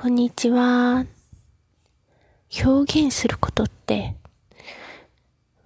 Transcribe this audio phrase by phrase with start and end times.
[0.00, 1.06] こんにちは。
[2.64, 4.14] 表現することって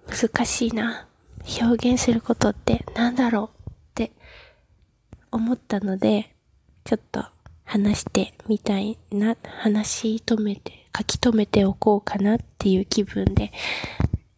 [0.07, 1.05] 難しいな。
[1.61, 4.11] 表現することって何だろうって
[5.29, 6.33] 思ったので、
[6.83, 7.23] ちょっと
[7.63, 13.51] 話してみたいな、話し留めて、書き留めておこうかなっていう気分で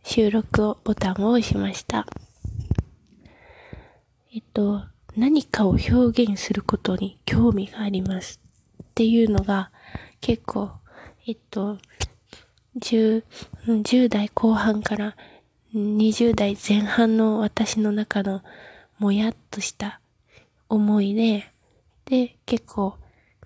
[0.04, 2.06] 収録をボタンを押しました。
[4.34, 4.84] えっと、
[5.16, 8.42] 何かを表現することに興味があります
[8.84, 9.72] っていうのが
[10.26, 10.72] 結構、
[11.28, 11.78] えっと、
[12.80, 13.24] 10、
[13.68, 15.16] 10代後半から
[15.76, 18.42] 20代前半の私の中の
[18.98, 20.02] もやっとした
[20.68, 21.52] 思いで、
[22.06, 22.96] で、結構、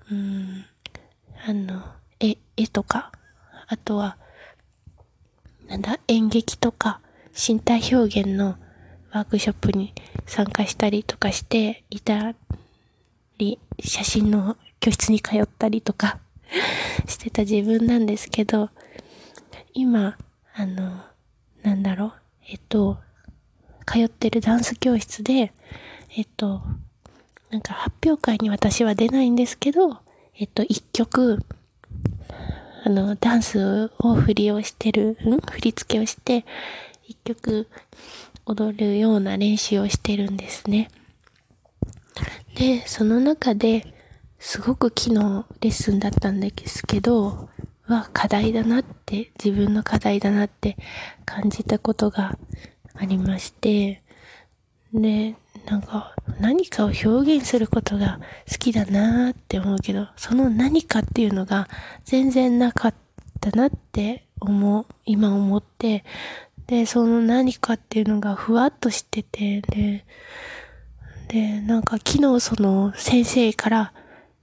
[0.10, 0.66] うん、
[1.46, 1.84] あの、
[2.18, 3.12] 絵、絵とか、
[3.68, 4.16] あとは、
[5.68, 7.02] なんだ、演劇とか、
[7.36, 8.56] 身体表現の
[9.12, 9.94] ワークショップに
[10.26, 12.36] 参加したりとかしていた
[13.38, 16.20] り、写真の教室に通ったりとか
[17.08, 18.70] してた自分なんですけど、
[19.74, 20.18] 今、
[20.54, 21.04] あの、
[21.64, 22.14] なんだろう、
[22.48, 22.98] えっと、
[23.86, 25.54] 通ってるダンス教室で、
[26.16, 26.62] えっと、
[27.50, 30.00] なんか発表会に私は出ないんですけど、
[30.36, 31.44] えっと、一曲、
[32.86, 35.40] あの、ダンスを振りをしてる、ん？
[35.40, 36.46] 振り付けをして、
[37.08, 37.68] 一曲
[38.46, 40.90] 踊るような練習をしてるんですね。
[42.56, 43.94] で、その中で、
[44.40, 47.50] すごく昨日レッスンだったんですけど、
[47.88, 50.78] は課題だなって、自分の課題だなって
[51.26, 52.38] 感じたことが
[52.96, 54.02] ありまして、
[54.94, 61.68] で、なんか何かを表現することが好きだなって思うけど、その何かっていうのが
[62.06, 62.94] 全然なかっ
[63.42, 66.06] たなって思う、今思って、
[66.68, 70.06] で、その何かっていうのがふわっとしてて、で、
[71.28, 73.94] で、なんか昨日その先生から、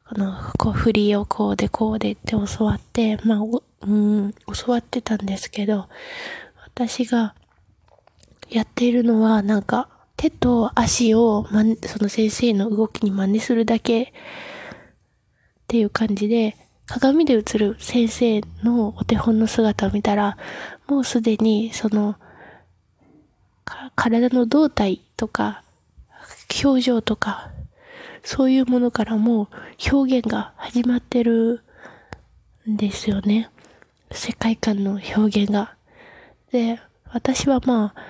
[0.09, 3.39] この、こう、振りをこうでこうでって教わって、まあ、
[3.83, 5.89] うん、教わってたんですけど、
[6.65, 7.35] 私が
[8.49, 14.07] やっているのは、なんか、手と足を、ま、その先生の動きに真似するだけっ
[15.67, 20.39] ていう感じで、鏡で映る先生のお手本の姿を見たら、
[20.87, 22.17] もうすでにその、
[23.97, 25.65] 体の胴体とか、
[26.63, 27.51] 表情とか、
[28.23, 29.49] そういうものからも
[29.93, 31.63] 表現が始まってる
[32.69, 33.51] んですよね。
[34.11, 35.75] 世界観の表現が。
[36.53, 36.81] で、
[37.13, 38.03] 私はまあ、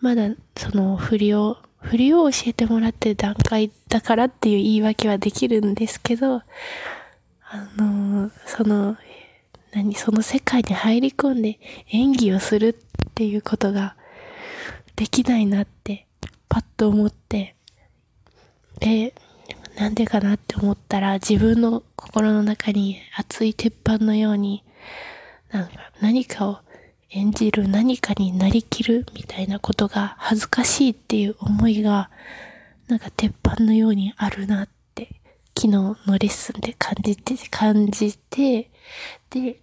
[0.00, 6.42] まだその振りを、振りを教えてもらってる段階だからっていう言い訳はできるんですけど、あ
[7.76, 8.96] の、その、
[9.72, 11.58] 何、その世界に入り込んで
[11.90, 13.96] 演技をするっていうことが
[14.96, 16.06] できないなって
[16.48, 17.54] パッと思って、
[18.80, 19.14] で、
[19.76, 24.64] なんでかなって思ったら自分の心の中に熱い鉄板のように、
[25.50, 26.58] なんか何かを
[27.10, 32.10] 演じる何かになりきるみたいなことが恥ずかしいっていう思いが、
[32.88, 35.08] なんか鉄板のようにあるなって、
[35.54, 38.70] 昨日のレッスンで感じて、感じて、
[39.30, 39.60] で、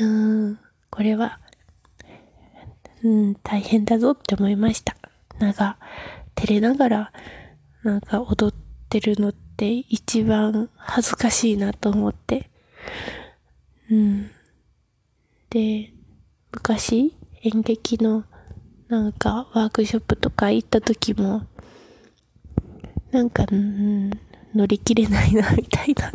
[0.00, 0.58] うーん、
[0.90, 1.38] これは、
[3.02, 4.96] うん、大変だぞって思いました。
[5.38, 5.78] なんか、
[6.34, 7.12] 照れながら、
[7.82, 8.54] なんか踊っ
[8.88, 12.50] てるのって一番恥ずかしいなと思って。
[13.90, 14.30] うん。
[15.50, 15.92] で、
[16.52, 18.24] 昔演劇の
[18.88, 21.46] なんかワークショップとか行った時も、
[23.12, 24.10] なんか、うん、
[24.54, 26.12] 乗り切れないな、みたいな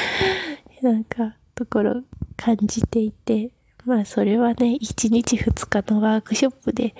[0.82, 2.02] なんか、ところ
[2.36, 3.50] 感じていて、
[3.84, 6.94] まあそれはね、1日2日のワークショップで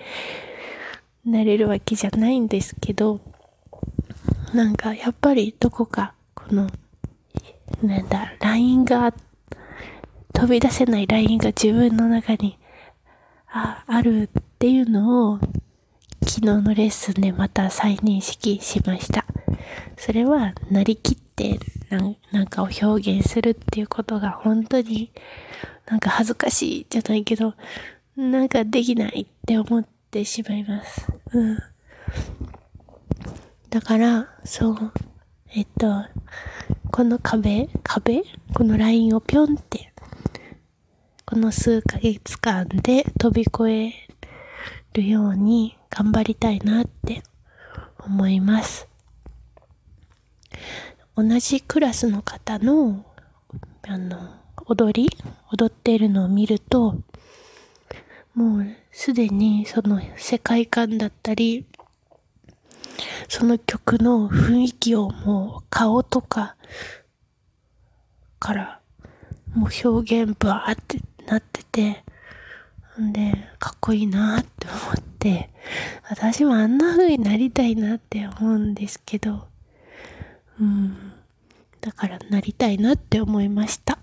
[1.25, 3.21] なれるわけじゃないんですけど、
[4.55, 6.69] なんかやっぱりどこかこの、
[7.83, 9.13] なんだ、ラインが、
[10.33, 12.59] 飛び出せないラインが自分の中に
[13.49, 15.39] ああるっていうのを
[16.27, 19.25] 昨日のレッスンでまた再認識しました。
[19.97, 21.61] それはなりきって
[22.33, 25.13] なんかを表現するっていうことが本当に
[25.87, 27.55] なんか恥ずかしいじゃないけど
[28.17, 31.07] なんかできないって思ってしまいます。
[31.33, 31.59] うん。
[33.75, 34.93] だから、そう、
[35.49, 36.05] えっと、
[36.93, 38.23] この壁、壁？
[38.55, 39.93] このラインをぴょんって、
[41.27, 43.93] この数ヶ月間で飛び越え
[44.93, 47.25] るように頑張りたいなって
[47.99, 48.87] 思います。
[51.17, 53.05] 同じクラスの方の、
[53.89, 54.37] あの、
[54.67, 55.11] 踊り？
[55.51, 57.03] 踊っているのを見ると、
[58.37, 61.67] もうすでにその世界観だったり、
[63.29, 66.57] その曲の雰囲気をもう顔とか、
[68.39, 68.81] から、
[69.55, 72.05] もう表現バーってなってて、
[73.01, 75.51] んで、かっこいいなって思って、
[76.09, 79.47] 私もあんな風になりたいなって思うんですけど、
[80.61, 81.13] うん。
[81.81, 83.99] だからなりたいなって思いました。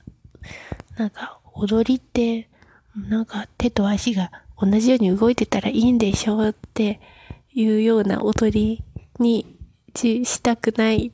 [0.97, 2.49] なんか、踊りって、
[2.95, 6.99] なんか手と足が同じように動いてたらいいんでしょうって
[7.53, 8.83] いうような踊り
[9.21, 9.57] に
[9.95, 11.11] ししたくない。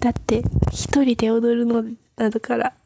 [0.00, 1.82] だって、一人で踊るの
[2.16, 2.74] なのから。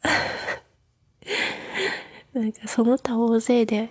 [2.33, 3.89] なんかその他大勢で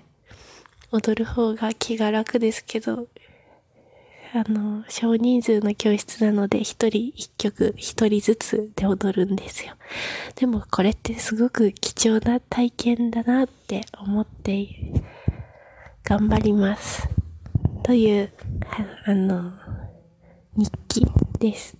[0.90, 3.08] 踊る方が気が楽ですけど、
[4.34, 9.74] あの、少人数の教室なので一人一曲一人ずつで踊るんですよ。
[10.36, 14.68] でもこれってすごく貴重な体験だなって思って
[16.04, 17.08] 頑張ります。
[17.82, 18.30] という、
[19.06, 19.52] あの、
[20.58, 21.06] 日記
[21.38, 21.77] です。